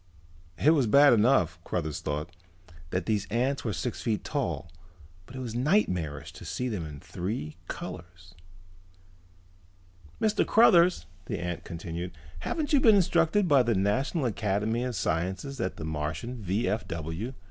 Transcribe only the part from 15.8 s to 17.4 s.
Martian V.F.W.